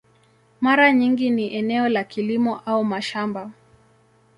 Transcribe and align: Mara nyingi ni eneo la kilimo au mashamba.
Mara 0.61 0.91
nyingi 0.93 1.29
ni 1.29 1.55
eneo 1.55 1.89
la 1.89 2.03
kilimo 2.03 2.59
au 2.65 2.83
mashamba. 2.85 3.51